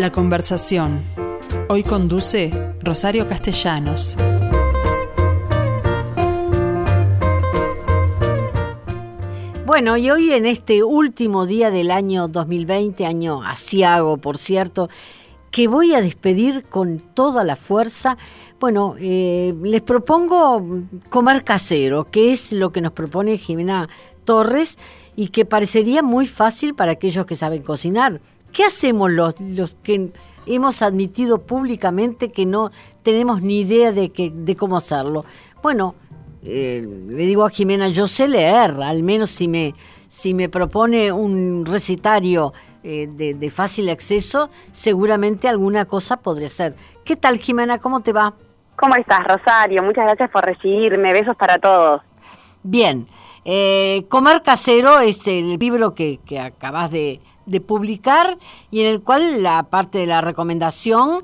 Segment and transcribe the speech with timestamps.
[0.00, 1.02] La conversación.
[1.68, 2.50] Hoy conduce
[2.82, 4.16] Rosario Castellanos.
[9.66, 14.88] Bueno, y hoy en este último día del año 2020, año asiago, por cierto,
[15.50, 18.16] que voy a despedir con toda la fuerza,
[18.58, 20.64] bueno, eh, les propongo
[21.10, 23.90] comer casero, que es lo que nos propone Jimena
[24.24, 24.78] Torres
[25.14, 28.22] y que parecería muy fácil para aquellos que saben cocinar.
[28.52, 30.10] ¿Qué hacemos los, los que
[30.46, 32.70] hemos admitido públicamente que no
[33.02, 35.24] tenemos ni idea de, que, de cómo hacerlo?
[35.62, 35.94] Bueno,
[36.42, 39.74] eh, le digo a Jimena, yo sé leer, al menos si me,
[40.08, 46.74] si me propone un recitario eh, de, de, fácil acceso, seguramente alguna cosa podría ser.
[47.04, 47.78] ¿Qué tal, Jimena?
[47.78, 48.34] ¿Cómo te va?
[48.76, 49.82] ¿Cómo estás, Rosario?
[49.82, 51.12] Muchas gracias por recibirme.
[51.12, 52.00] Besos para todos.
[52.62, 53.06] Bien.
[53.44, 58.36] Eh, Comer Casero es el libro que, que acabas de, de, publicar
[58.70, 61.18] y en el cual, la parte de la recomendación,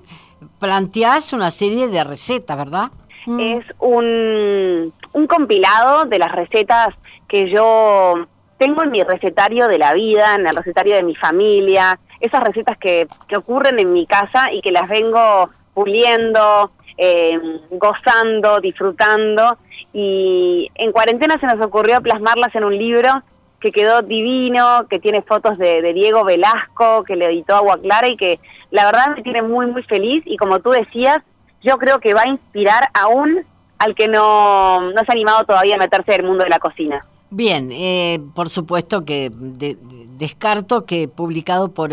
[0.58, 2.90] planteas una serie de recetas, ¿verdad?
[3.26, 3.40] Mm.
[3.40, 6.88] Es un, un compilado de las recetas
[7.28, 8.26] que yo
[8.58, 12.78] tengo en mi recetario de la vida, en el recetario de mi familia, esas recetas
[12.78, 17.38] que, que ocurren en mi casa y que las vengo puliendo, eh,
[17.70, 19.58] gozando, disfrutando.
[19.92, 23.22] Y en cuarentena se nos ocurrió plasmarlas en un libro
[23.60, 28.16] que quedó divino, que tiene fotos de, Diego Velasco, que le editó Agua Clara y
[28.16, 28.38] que
[28.70, 30.22] la verdad me tiene muy, muy feliz.
[30.26, 31.18] Y como tú decías,
[31.62, 33.44] yo creo que va a inspirar aún
[33.78, 36.58] al que no, no se ha animado todavía a meterse en el mundo de la
[36.58, 37.04] cocina.
[37.30, 39.76] Bien, eh, por supuesto que de,
[40.18, 41.92] descarto que publicado por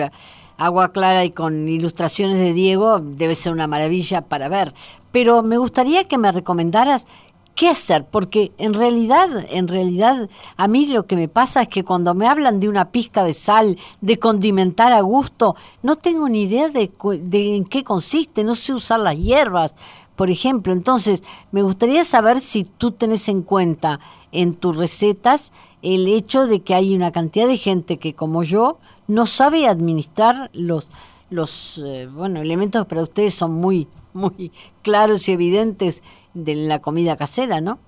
[0.57, 4.73] Agua Clara y con ilustraciones de Diego debe ser una maravilla para ver.
[5.11, 7.07] Pero me gustaría que me recomendaras
[7.55, 11.83] qué hacer, porque en realidad, en realidad, a mí lo que me pasa es que
[11.83, 16.43] cuando me hablan de una pizca de sal, de condimentar a gusto, no tengo ni
[16.43, 19.75] idea de, de en qué consiste, no sé usar las hierbas,
[20.15, 20.73] por ejemplo.
[20.73, 23.99] Entonces, me gustaría saber si tú tenés en cuenta
[24.31, 28.79] en tus recetas el hecho de que hay una cantidad de gente que, como yo,
[29.07, 30.89] no sabe administrar los
[31.33, 34.51] los eh, bueno elementos para ustedes son muy muy
[34.81, 37.79] claros y evidentes de la comida casera, ¿no?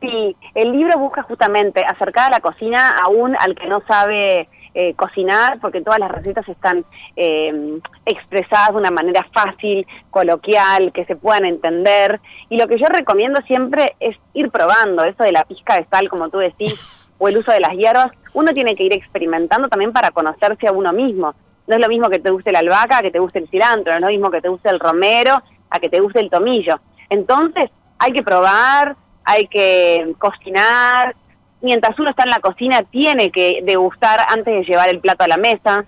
[0.00, 4.94] Sí, el libro busca justamente acercar a la cocina aún al que no sabe eh,
[4.94, 6.84] cocinar, porque todas las recetas están
[7.16, 12.20] eh, expresadas de una manera fácil, coloquial, que se puedan entender.
[12.48, 16.08] Y lo que yo recomiendo siempre es ir probando, eso de la pizca de sal,
[16.08, 16.74] como tú decís,
[17.18, 18.12] o el uso de las hierbas.
[18.32, 21.34] Uno tiene que ir experimentando también para conocerse a uno mismo.
[21.70, 23.98] No es lo mismo que te guste la albahaca, que te guste el cilantro, no
[23.98, 26.80] es lo mismo que te guste el romero, a que te guste el tomillo.
[27.08, 31.14] Entonces, hay que probar, hay que cocinar.
[31.62, 35.28] Mientras uno está en la cocina, tiene que degustar antes de llevar el plato a
[35.28, 35.84] la mesa.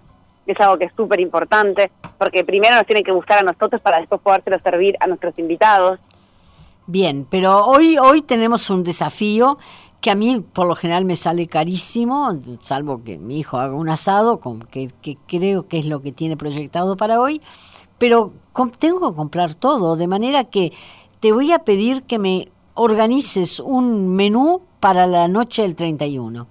[0.47, 3.99] Es algo que es súper importante, porque primero nos tiene que gustar a nosotros para
[3.99, 5.99] después podérselo servir a nuestros invitados.
[6.87, 9.59] Bien, pero hoy, hoy tenemos un desafío
[10.03, 13.89] que a mí por lo general me sale carísimo, salvo que mi hijo haga un
[13.89, 17.41] asado, con, que, que creo que es lo que tiene proyectado para hoy,
[17.99, 18.33] pero
[18.79, 20.73] tengo que comprar todo, de manera que
[21.21, 26.49] te voy a pedir que me organices un menú para la noche del 31.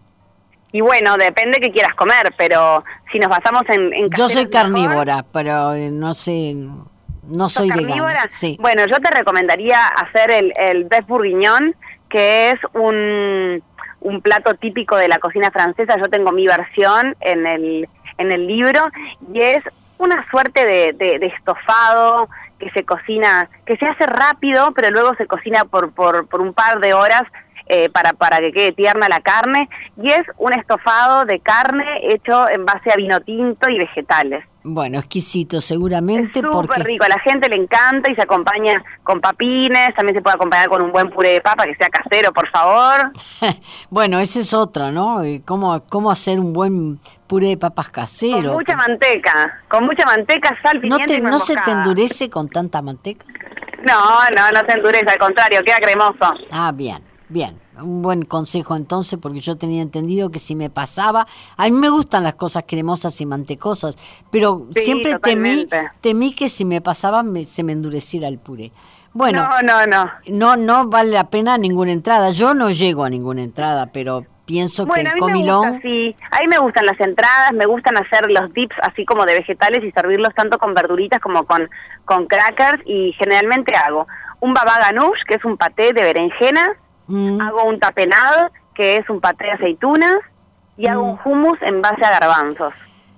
[0.72, 3.94] Y bueno, depende que quieras comer, pero si nos basamos en...
[3.94, 6.56] en yo soy carnívora, mejor, pero no sé,
[7.24, 8.28] no soy vegana.
[8.30, 8.58] Sí.
[8.62, 11.76] Bueno, yo te recomendaría hacer el, el beef bourguignon,
[12.12, 13.64] que es un,
[14.02, 15.98] un plato típico de la cocina francesa.
[15.98, 18.90] Yo tengo mi versión en el, en el libro
[19.34, 19.64] y es
[19.98, 22.28] una suerte de, de, de estofado
[22.60, 26.54] que se cocina, que se hace rápido, pero luego se cocina por, por, por un
[26.54, 27.24] par de horas
[27.68, 32.50] eh, para, para que quede tierna la carne, y es un estofado de carne hecho
[32.50, 34.44] en base a vino tinto y vegetales.
[34.64, 36.40] Bueno, exquisito seguramente.
[36.40, 36.84] Es súper porque...
[36.84, 40.70] rico, a la gente le encanta y se acompaña con papines, también se puede acompañar
[40.70, 43.12] con un buen puré de papa que sea casero, por favor.
[43.90, 45.22] bueno, ese es otro, ¿no?
[45.46, 48.50] ¿Cómo, cómo hacer un buen puré de papas casero?
[48.50, 52.30] Con mucha manteca, con mucha manteca, sal, pimienta ¿No, te, y ¿no se te endurece
[52.30, 53.26] con tanta manteca?
[53.88, 56.34] No, no, no se endurece, al contrario, queda cremoso.
[56.52, 61.28] Ah, bien, bien un buen consejo entonces, porque yo tenía entendido que si me pasaba,
[61.58, 63.98] a mí me gustan las cosas cremosas y mantecosas,
[64.32, 65.68] pero sí, siempre temí,
[66.02, 68.72] temí que si me pasaba me, se me endureciera el puré.
[69.14, 70.12] Bueno, no, no, no.
[70.28, 72.30] No, no vale la pena ninguna entrada.
[72.30, 75.62] Yo no llego a ninguna entrada, pero pienso bueno, que el comilón...
[75.62, 76.16] Me gusta, sí.
[76.32, 79.84] A mí me gustan las entradas, me gustan hacer los dips así como de vegetales
[79.84, 81.70] y servirlos tanto con verduritas como con,
[82.06, 84.08] con crackers y generalmente hago
[84.40, 86.70] un baba ganoush, que es un paté de berenjenas,
[87.12, 87.42] Mm.
[87.42, 90.16] Hago un tapenado, que es un paté de aceitunas,
[90.78, 90.92] y mm.
[90.92, 92.74] hago un hummus en base a garbanzos.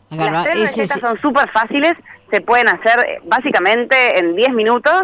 [0.09, 1.93] Las tres recetas son súper fáciles,
[2.29, 5.03] se pueden hacer eh, básicamente en 10 minutos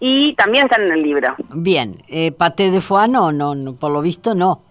[0.00, 1.34] y también están en el libro.
[1.50, 4.62] Bien, eh, paté de foie no, no, por lo visto no.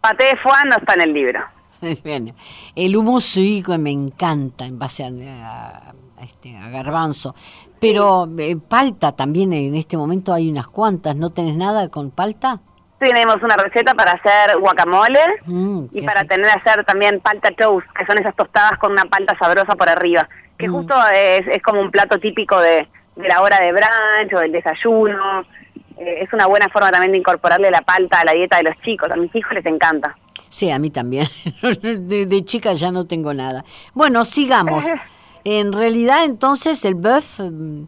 [0.00, 1.40] Paté de foie no está en el libro.
[2.04, 2.34] Bien.
[2.74, 5.92] El humo sí me encanta en base a,
[6.22, 7.34] este, a garbanzo.
[7.78, 11.16] Pero eh, palta también en este momento hay unas cuantas.
[11.16, 12.60] ¿No tenés nada con palta?
[13.00, 18.04] Tenemos una receta para hacer guacamole mm, y para tener hacer también palta toast, que
[18.04, 20.72] son esas tostadas con una palta sabrosa por arriba, que mm.
[20.72, 22.86] justo es, es, como un plato típico de,
[23.16, 25.46] de, la hora de brunch o del desayuno.
[25.96, 28.78] Eh, es una buena forma también de incorporarle la palta a la dieta de los
[28.82, 29.10] chicos.
[29.10, 30.14] A mis hijos les encanta.
[30.50, 31.26] Sí, a mí también.
[31.62, 33.64] de, chica ya no tengo nada.
[33.94, 34.84] Bueno, sigamos.
[35.42, 37.84] En realidad, entonces, el buff mm,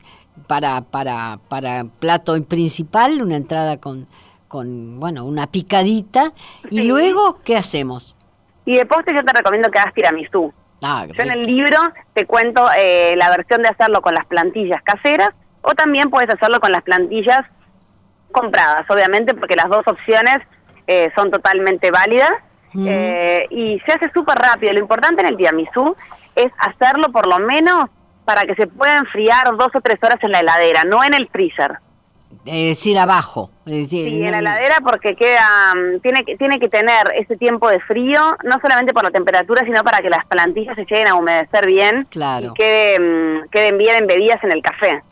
[0.47, 4.07] para, para, para plato principal, una entrada con,
[4.53, 6.33] con bueno, una picadita.
[6.69, 8.15] ¿Y luego qué hacemos?
[8.67, 10.53] Y de postre yo te recomiendo que hagas tiramisú.
[10.83, 11.79] Ah, yo en el libro
[12.13, 15.31] te cuento eh, la versión de hacerlo con las plantillas caseras
[15.63, 17.47] o también puedes hacerlo con las plantillas
[18.31, 20.39] compradas, obviamente, porque las dos opciones
[20.87, 22.33] eh, son totalmente válidas.
[22.75, 24.73] Eh, y se hace súper rápido.
[24.73, 25.97] Lo importante en el tiramisú
[26.35, 27.89] es hacerlo por lo menos
[28.25, 31.29] para que se pueda enfriar dos o tres horas en la heladera, no en el
[31.29, 31.79] freezer.
[32.45, 33.51] Es decir, abajo.
[33.67, 37.81] sí, en la heladera porque queda, mm, tiene, que, tiene que tener ese tiempo de
[37.81, 41.67] frío, no solamente por la temperatura, sino para que las plantillas se lleguen a humedecer
[41.67, 42.49] bien claro.
[42.49, 45.03] y queden, mm, queden bien embebidas en el café.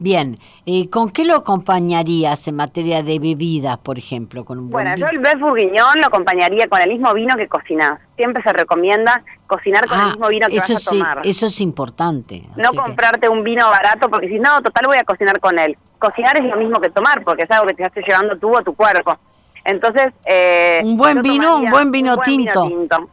[0.00, 4.44] Bien, eh, ¿con qué lo acompañarías en materia de bebidas, por ejemplo?
[4.44, 7.98] Con un bueno, yo el bœuf bourguignon lo acompañaría con el mismo vino que cocinás.
[8.16, 11.20] Siempre se recomienda cocinar con el ah, mismo vino que eso vas a tomar.
[11.24, 12.44] eso es importante.
[12.56, 15.76] No comprarte un vino barato porque si no, total voy a cocinar con él.
[15.98, 18.62] Cocinar es lo mismo que tomar porque es algo que te estás llevando tú a
[18.62, 19.18] tu cuerpo.
[19.64, 22.70] Entonces, eh, un buen vino, un buen vino tinto.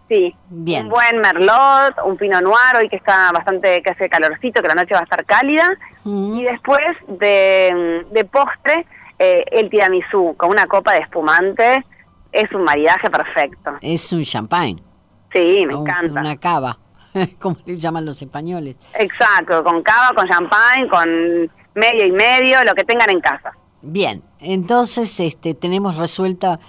[0.07, 0.83] Sí, Bien.
[0.83, 4.75] un buen merlot, un pino noir, hoy que está bastante, que hace calorcito, que la
[4.75, 5.67] noche va a estar cálida.
[6.05, 6.37] Mm.
[6.37, 8.85] Y después de, de postre,
[9.19, 11.83] eh, el tiramisú con una copa de espumante
[12.31, 13.71] es un maridaje perfecto.
[13.81, 14.81] Es un champagne.
[15.33, 16.21] Sí, me encanta.
[16.21, 16.77] Una cava,
[17.39, 18.75] como le llaman los españoles.
[18.97, 23.53] Exacto, con cava, con champagne, con medio y medio, lo que tengan en casa.
[23.81, 26.59] Bien, entonces este, tenemos resuelta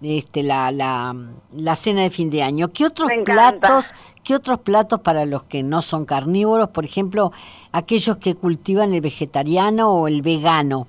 [0.00, 1.14] este, la, la,
[1.52, 2.72] la, cena de fin de año.
[2.72, 3.94] ¿Qué otros platos,
[4.24, 7.32] qué otros platos para los que no son carnívoros, por ejemplo,
[7.72, 10.86] aquellos que cultivan el vegetariano o el vegano?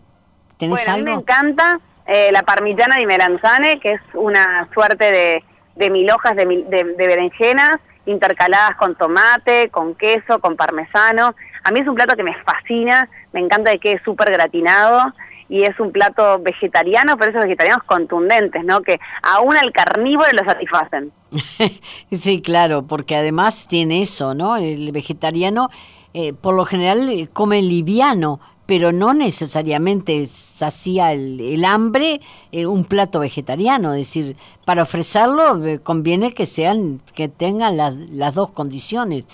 [0.58, 5.12] ¿Tenés bueno, A mí me encanta eh, la parmigiana di melanzane, que es una suerte
[5.12, 5.44] de,
[5.76, 11.36] de mil hojas de, de, de berenjenas intercaladas con tomate, con queso, con parmesano.
[11.64, 15.14] A mí es un plato que me fascina, me encanta de que es súper gratinado
[15.50, 18.82] y es un plato vegetariano, pero esos vegetarianos contundentes, ¿no?
[18.82, 21.12] Que aún al carnívoro lo satisfacen.
[22.12, 24.58] sí, claro, porque además tiene eso, ¿no?
[24.58, 25.70] El vegetariano
[26.14, 32.22] eh, por lo general eh, come liviano, pero no necesariamente sacía el, el hambre
[32.52, 38.36] eh, un plato vegetariano, es decir, para ofrecerlo conviene que sean que tengan las, las
[38.36, 39.28] dos condiciones,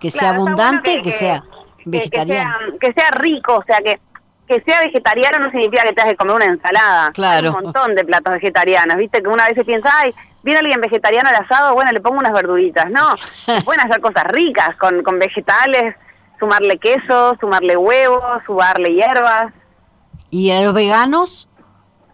[0.00, 1.44] que sea abundante, que, sea
[1.84, 4.00] vegetariano, que sea rico, o sea que
[4.46, 7.12] que sea vegetariano no significa que tengas que comer una ensalada.
[7.12, 7.48] Claro.
[7.48, 9.22] Hay un montón de platos vegetarianos, ¿viste?
[9.22, 12.32] Que una vez se piensa, ay, viene alguien vegetariano al asado, bueno, le pongo unas
[12.32, 12.90] verduritas.
[12.90, 13.14] No,
[13.64, 15.94] pueden hacer cosas ricas con, con vegetales,
[16.38, 19.52] sumarle queso, sumarle huevos, sumarle hierbas.
[20.30, 21.48] ¿Y a los veganos?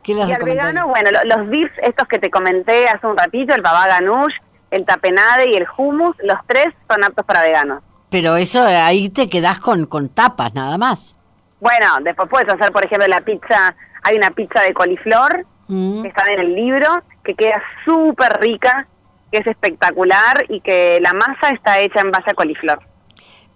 [0.03, 3.55] ¿Qué les y al vegano, bueno, los beefs, estos que te comenté hace un ratito,
[3.55, 4.35] el baba ganoush,
[4.71, 7.83] el tapenade y el hummus, los tres son aptos para veganos.
[8.11, 11.17] Pero eso ahí te quedas con, con tapas nada más.
[11.61, 16.03] Bueno, después puedes hacer, por ejemplo, la pizza, hay una pizza de coliflor mm.
[16.03, 18.87] que está en el libro, que queda súper rica,
[19.31, 22.81] que es espectacular y que la masa está hecha en base a coliflor.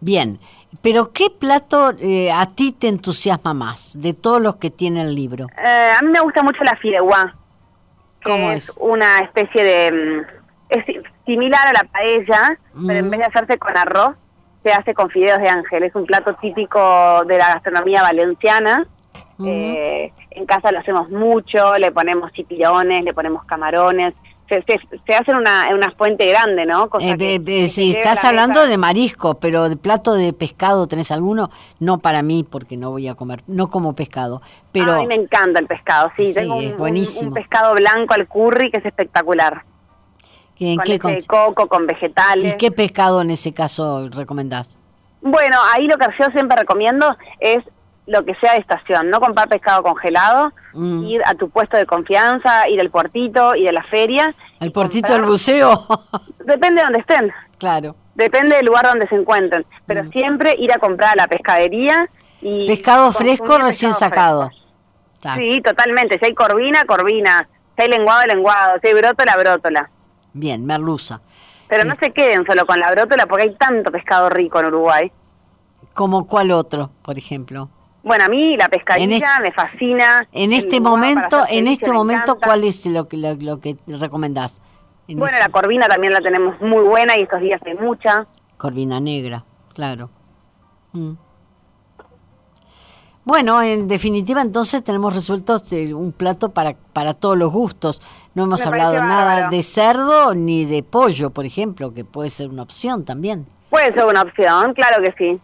[0.01, 0.39] Bien,
[0.83, 5.15] pero ¿qué plato eh, a ti te entusiasma más de todos los que tiene el
[5.15, 5.47] libro?
[5.57, 7.35] Eh, a mí me gusta mucho la fideuá.
[8.23, 8.73] ¿Cómo es?
[8.79, 9.93] Una especie de...
[9.93, 10.85] Mm, es
[11.27, 13.11] similar a la paella, pero en mm.
[13.11, 14.15] vez de hacerse con arroz,
[14.65, 15.85] se hace con fideos de ángel.
[15.85, 18.87] Es un plato típico de la gastronomía valenciana.
[19.45, 24.15] Eh, en casa lo hacemos mucho, le ponemos chipirones, le ponemos camarones.
[24.49, 26.89] Se, se, hace en una, una fuente grande, ¿no?
[27.01, 31.51] Eh, si estás hablando de marisco, pero de plato de pescado, ¿tenés alguno?
[31.81, 34.43] No para mí, porque no voy a comer, no como pescado.
[34.71, 34.93] Pero...
[34.93, 36.33] a mí me encanta el pescado, sí.
[36.35, 37.29] tengo un, buenísimo.
[37.29, 39.63] un pescado blanco al curry que es espectacular.
[40.73, 42.55] ¿En con qué coco, con vegetales.
[42.55, 44.79] ¿Y qué pescado en ese caso recomendás?
[45.21, 47.59] Bueno, ahí lo que yo siempre recomiendo es
[48.07, 51.05] lo que sea de estación, no comprar pescado congelado, mm.
[51.05, 54.35] ir a tu puesto de confianza, ir al puertito, ir a la feria.
[54.61, 55.87] ¿El puertito del buceo?
[56.45, 57.33] Depende de donde estén.
[57.59, 57.97] Claro.
[58.15, 60.11] Depende del lugar donde se encuentren, pero Mm.
[60.11, 62.09] siempre ir a comprar a la pescadería
[62.43, 62.67] y...
[62.67, 64.51] Pescado fresco recién pescado sacado.
[64.51, 65.41] fresco.
[65.41, 66.19] Sí, totalmente.
[66.19, 67.49] Si hay corvina, corvina.
[67.77, 68.79] Si hay lenguado, lenguado.
[68.83, 69.91] Si hay brótola, brótola.
[70.35, 71.21] Bien, merluza.
[71.69, 75.11] Pero no se queden solo con la brótola porque hay tanto pescado rico en Uruguay.
[75.95, 77.71] ¿Como cuál otro, por ejemplo?
[78.03, 80.29] Bueno, a mí la pescadilla este- me fascina.
[80.33, 82.47] En este momento, en este me momento, encanta.
[82.47, 84.61] ¿cuál es lo que lo, lo que recomendás?
[85.09, 88.27] En Bueno, este- la corvina también la tenemos muy buena y estos días hay mucha.
[88.59, 90.11] Corvina negra, claro.
[90.93, 91.13] Mm.
[93.25, 98.03] Bueno, en definitiva, entonces tenemos resuelto eh, un plato para, para todos los gustos.
[98.35, 102.49] No hemos Me hablado nada de cerdo ni de pollo, por ejemplo, que puede ser
[102.49, 103.47] una opción también.
[103.71, 105.41] Puede ser una opción, claro que sí.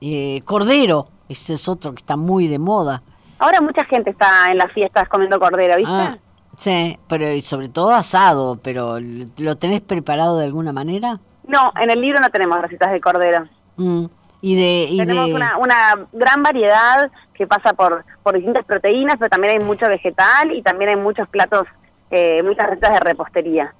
[0.00, 3.02] Eh, cordero, ese es otro que está muy de moda.
[3.38, 5.92] Ahora mucha gente está en las fiestas comiendo cordero, ¿viste?
[5.92, 6.18] Ah,
[6.56, 11.20] sí, pero y sobre todo asado, pero ¿lo tenés preparado de alguna manera?
[11.46, 13.46] No, en el libro no tenemos recetas de cordero.
[13.76, 14.06] Mm,
[14.40, 14.86] Y de...
[14.90, 15.34] Y Tenemos de...
[15.34, 20.52] una, una gran variedad que pasa por, por distintas proteínas, pero también hay mucho vegetal
[20.52, 21.66] y también hay muchos platos,
[22.10, 23.74] eh, muchas recetas de repostería.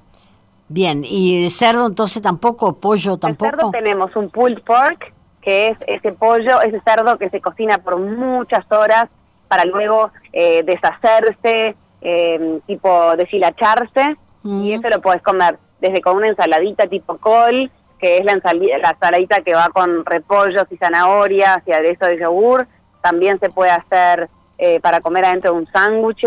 [0.69, 2.79] Bien, ¿y de cerdo entonces tampoco?
[2.79, 3.51] ¿Pollo tampoco?
[3.51, 7.99] cerdo tenemos un pulled pork, que es ese pollo, ese cerdo que se cocina por
[7.99, 9.09] muchas horas
[9.49, 14.63] para luego eh, deshacerse, eh, tipo deshilacharse, Mm.
[14.63, 18.91] y eso lo puedes comer desde con una ensaladita tipo col, que es la, la
[18.91, 22.67] ensaladita que va con repollos y zanahorias y aderezo de yogur.
[23.03, 24.29] También se puede hacer
[24.59, 26.25] eh, para comer adentro de un sándwich,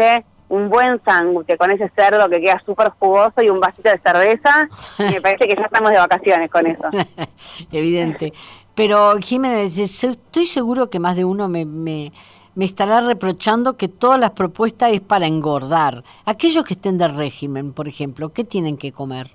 [0.50, 4.70] un buen sándwich con ese cerdo que queda súper jugoso y un vasito de cerveza.
[5.00, 6.84] me parece que ya estamos de vacaciones con eso.
[7.72, 8.34] Evidente.
[8.76, 12.12] Pero Jiménez, estoy seguro que más de uno me, me,
[12.56, 16.04] me estará reprochando que todas las propuestas es para engordar.
[16.26, 19.32] Aquellos que estén de régimen, por ejemplo, ¿qué tienen que comer?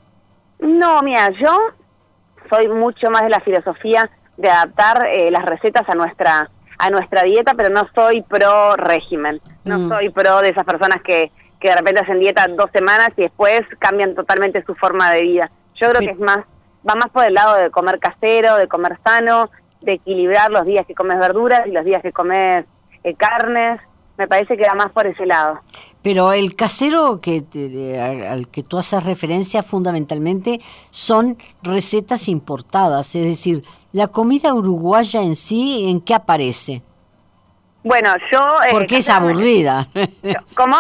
[0.59, 1.55] No, mira, yo
[2.49, 7.23] soy mucho más de la filosofía de adaptar eh, las recetas a nuestra a nuestra
[7.23, 9.41] dieta, pero no soy pro régimen.
[9.65, 9.88] No Mm.
[9.88, 13.62] soy pro de esas personas que, que de repente hacen dieta dos semanas y después
[13.79, 15.50] cambian totalmente su forma de vida.
[15.76, 16.07] Yo creo Sí.
[16.09, 16.41] que es más,
[16.87, 19.50] va más por el lado de comer casero, de comer sano,
[19.81, 22.67] de equilibrar los días que comes verduras y los días que comes
[23.05, 23.81] eh, carnes.
[24.18, 25.61] Me parece que va más por ese lado.
[26.02, 33.25] Pero el casero que te- al que tú haces referencia fundamentalmente son recetas importadas, es
[33.25, 36.82] decir, la comida uruguaya en sí, ¿en qué aparece?
[37.82, 38.38] Bueno, yo...
[38.64, 39.87] eh, Porque es aburrida.
[40.56, 40.76] ¿Cómo?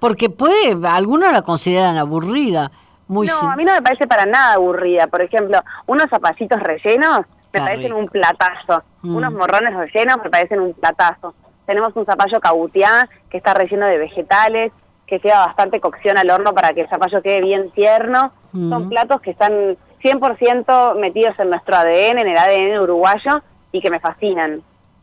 [0.00, 2.70] Porque puede, algunos la consideran aburrida.
[3.06, 5.06] Muy no, a mí no me parece para nada aburrida.
[5.06, 7.20] Por ejemplo, unos zapallitos rellenos
[7.52, 7.98] me Está parecen rico.
[7.98, 8.82] un platazo.
[9.02, 9.16] Mm.
[9.16, 11.34] Unos morrones rellenos me parecen un platazo.
[11.68, 14.72] Tenemos un zapallo cabutiá que está relleno de vegetales,
[15.06, 18.32] que queda bastante cocción al horno para que el zapallo quede bien tierno.
[18.54, 23.90] Son platos que están 100% metidos en nuestro ADN, en el ADN uruguayo, y que
[23.90, 24.62] me fascinan.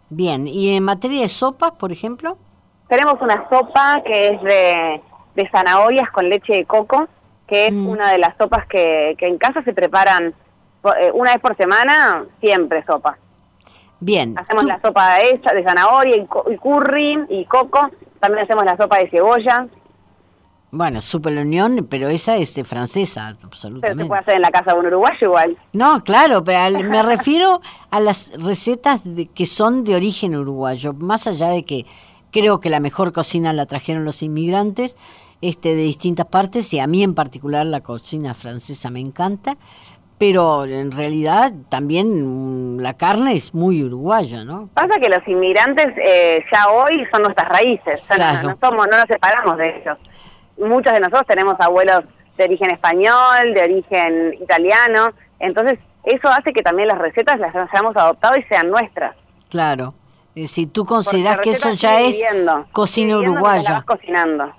[0.10, 2.36] Bien, ¿y en materia de sopas, por ejemplo?
[2.88, 5.02] Tenemos una sopa que es de,
[5.36, 7.08] de zanahorias con leche de coco,
[7.46, 7.88] que es Mm.
[7.90, 10.34] una de las sopas que, que en casa se preparan
[11.00, 13.20] eh, una vez por semana, siempre sopa.
[14.06, 14.38] Bien.
[14.38, 18.64] Hacemos tú- la sopa esa de zanahoria y, co- y curry y coco, también hacemos
[18.64, 19.68] la sopa de cebolla,
[20.72, 24.06] Bueno, Super la Unión, pero esa es francesa, pero se absolutamente.
[24.06, 25.58] puede hacer en la casa de un uruguayo igual.
[25.74, 30.92] No, claro, pero al- me refiero a las recetas de- que son de origen uruguayo,
[30.94, 31.86] más allá de que
[32.32, 34.98] creo que la mejor cocina la trajeron los inmigrantes
[35.42, 39.56] este, de distintas partes y a mí en particular la cocina francesa me encanta,
[40.18, 44.70] pero en realidad también mm, la carne es muy uruguaya, ¿no?
[44.74, 48.50] Pasa que los inmigrantes eh, ya hoy son nuestras raíces, o sea, no- Claro.
[48.50, 49.98] no, somos, no nos separamos de ellos.
[50.58, 52.06] Muchos de nosotros tenemos abuelos
[52.38, 57.96] de origen español, de origen italiano, entonces eso hace que también las recetas las hayamos
[57.98, 59.16] adoptado y sean nuestras.
[59.50, 59.94] Claro.
[60.36, 63.72] Eh, si tú consideras que eso ya es viviendo, cocina la uruguaya.
[63.72, 64.52] vas cocinando.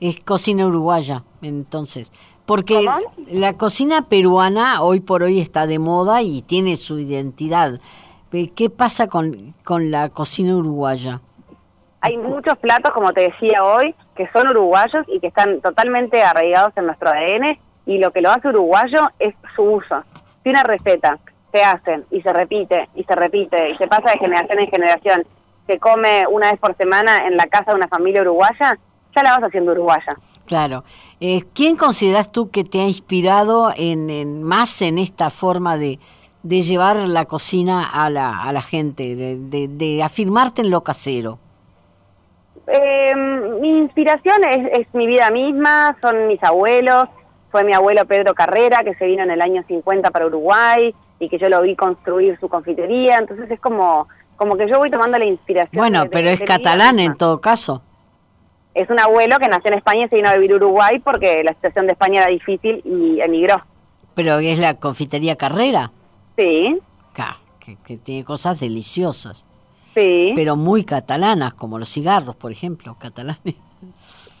[0.00, 2.12] Es cocina uruguaya, entonces.
[2.48, 2.98] Porque ¿Cómo?
[3.30, 7.78] la cocina peruana hoy por hoy está de moda y tiene su identidad.
[8.32, 11.20] Eh, ¿Qué pasa con, con la cocina uruguaya?
[12.00, 16.72] Hay muchos platos, como te decía hoy, que son uruguayos y que están totalmente arraigados
[16.78, 20.02] en nuestro ADN y lo que lo hace uruguayo es su uso.
[20.42, 21.18] Si una receta
[21.52, 25.26] se hace y se repite y se repite y se pasa de generación en generación,
[25.66, 28.78] se come una vez por semana en la casa de una familia uruguaya,
[29.14, 30.16] ya la vas haciendo uruguaya.
[30.46, 30.82] Claro.
[31.20, 35.98] Eh, ¿Quién consideras tú que te ha inspirado en, en más en esta forma de,
[36.44, 40.82] de llevar la cocina a la, a la gente, de, de- de afirmarte en lo
[40.82, 41.38] casero?
[42.66, 43.14] Eh,
[43.60, 47.08] mi inspiración es, es mi vida misma, son mis abuelos,
[47.50, 51.28] fue mi abuelo Pedro Carrera, que se vino en el año 50 para Uruguay, y
[51.28, 54.06] que yo lo vi construir su confitería, entonces es como
[54.36, 55.80] como que yo voy tomando la inspiración.
[55.80, 57.82] Bueno, pero es catalán en todo caso.
[58.78, 61.42] Es un abuelo que nació en España y se vino a vivir a Uruguay porque
[61.42, 63.60] la situación de España era difícil y emigró.
[64.14, 65.90] Pero es la confitería Carrera.
[66.36, 66.78] Sí.
[67.60, 69.44] Que, que tiene cosas deliciosas.
[69.94, 70.32] Sí.
[70.36, 73.56] Pero muy catalanas, como los cigarros, por ejemplo, catalanes.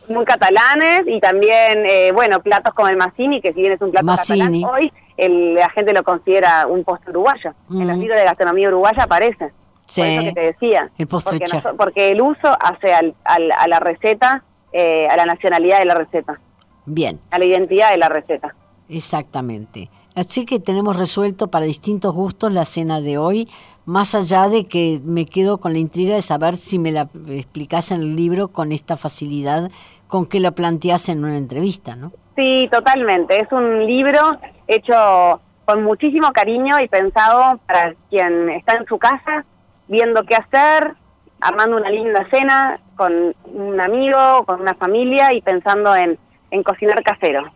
[0.08, 3.90] Muy catalanes y también, eh, bueno, platos como el Massini, que si bien es un
[3.90, 7.54] plato catalán, hoy el, la gente lo considera un postre uruguayo.
[7.70, 8.00] En los mm.
[8.00, 9.52] libros de gastronomía uruguaya aparece.
[9.88, 10.02] Sí.
[10.02, 10.90] Por eso que te decía.
[10.98, 15.26] El postre porque, porque el uso hace al, al, a la receta, eh, a la
[15.26, 16.38] nacionalidad de la receta.
[16.86, 17.18] Bien.
[17.30, 18.54] A la identidad de la receta.
[18.88, 19.90] Exactamente.
[20.14, 23.48] Así que tenemos resuelto para distintos gustos la cena de hoy,
[23.84, 27.90] más allá de que me quedo con la intriga de saber si me la explicas
[27.90, 29.70] en el libro con esta facilidad
[30.08, 32.12] con que la planteas en una entrevista, ¿no?
[32.36, 33.40] Sí, totalmente.
[33.40, 34.32] Es un libro
[34.66, 39.44] hecho con muchísimo cariño y pensado para quien está en su casa
[39.88, 40.94] viendo qué hacer,
[41.40, 46.18] armando una linda cena con un amigo, con una familia y pensando en,
[46.50, 47.50] en cocinar casero.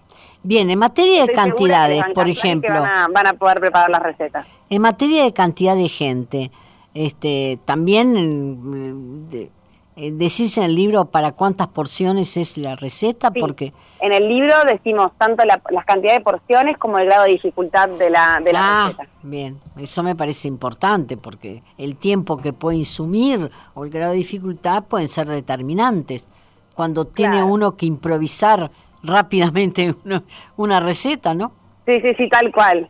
[0.45, 2.83] Bien, en materia de cantidades, por ejemplo.
[3.13, 4.47] Van a, poder preparar las recetas.
[4.71, 6.51] En materia de cantidad de gente,
[6.95, 9.51] este, también eh,
[9.97, 15.13] decís en el libro para cuántas porciones es la receta, porque en el libro decimos
[15.19, 18.61] tanto la, las cantidades de porciones como el grado de dificultad de la, de la
[18.63, 19.09] ah, receta.
[19.23, 24.19] Bien, eso me parece importante porque el tiempo que puede insumir o el grado de
[24.19, 26.29] dificultad pueden ser determinantes.
[26.75, 28.71] Cuando tiene uno que improvisar
[29.03, 29.95] rápidamente
[30.57, 31.53] una, receta, ¿no?
[31.87, 32.89] Sí, sí, sí, tal cual.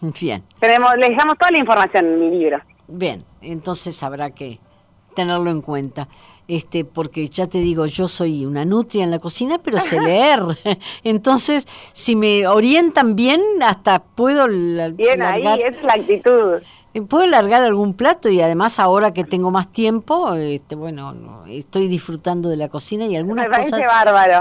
[0.20, 0.42] Bien.
[0.58, 2.58] Tenemos, le dejamos toda la información en mi libro.
[2.88, 4.58] Bien, entonces habrá que
[5.14, 6.08] tenerlo en cuenta.
[6.50, 10.40] Este, porque ya te digo, yo soy una nutria en la cocina, pero sé leer.
[11.04, 16.60] Entonces, si me orientan bien, hasta puedo Bien, ahí es la actitud.
[16.92, 21.86] Eh, puedo largar algún plato y además ahora que tengo más tiempo, este, bueno, estoy
[21.86, 23.80] disfrutando de la cocina y algunas cosas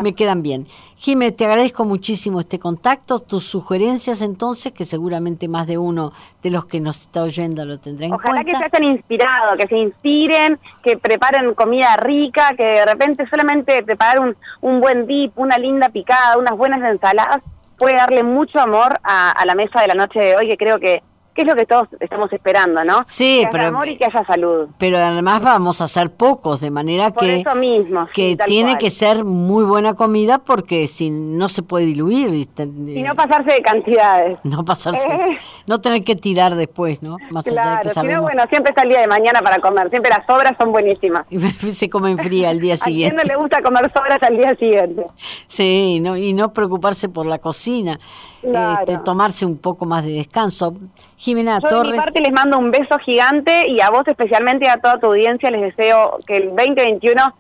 [0.02, 0.66] me quedan bien.
[0.96, 6.50] Jiménez, te agradezco muchísimo este contacto, tus sugerencias entonces, que seguramente más de uno de
[6.50, 8.30] los que nos está oyendo lo tendrá en cuenta.
[8.32, 13.28] Ojalá que se hayan inspirado, que se inspiren, que preparen comida rica, que de repente
[13.30, 17.44] solamente preparar un, un buen dip, una linda picada, unas buenas ensaladas,
[17.78, 20.80] puede darle mucho amor a, a la mesa de la noche de hoy, que creo
[20.80, 21.04] que
[21.42, 23.04] es lo que todos estamos esperando, ¿no?
[23.08, 24.68] Sí, que pero amor y que haya salud.
[24.78, 29.24] Pero además vamos a ser pocos, de manera que eso mismo, que tiene que ser
[29.24, 32.50] muy buena comida porque si no se puede diluir y,
[33.02, 34.40] no pasarse de cantidades.
[34.50, 35.38] No pasarse, eh.
[35.68, 37.18] no tener que tirar después, ¿no?
[37.30, 40.10] Más claro, allá de que bueno, siempre está el día de mañana para comer, siempre
[40.10, 41.26] las sobras son buenísimas.
[41.70, 43.16] se comen fría el día siguiente.
[43.16, 45.06] ¿A quién no le gusta comer sobras al día siguiente?
[45.48, 48.00] Sí, no, y no preocuparse por la cocina.
[48.42, 50.74] Este, tomarse un poco más de descanso.
[51.30, 51.92] Jimena Torres.
[51.92, 55.00] De mi parte les mando un beso gigante y a vos especialmente y a toda
[55.00, 57.36] tu audiencia les deseo que el 2021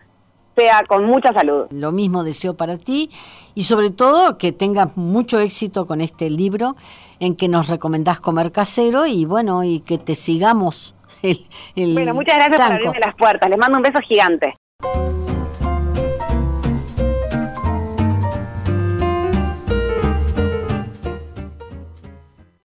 [0.55, 1.65] sea con mucha salud.
[1.71, 3.09] Lo mismo deseo para ti
[3.55, 6.75] y sobre todo que tengas mucho éxito con este libro
[7.19, 11.47] en que nos recomendás comer casero y bueno, y que te sigamos el,
[11.93, 13.49] Bueno, muchas gracias por abrirme las puertas.
[13.49, 14.55] Les mando un beso gigante.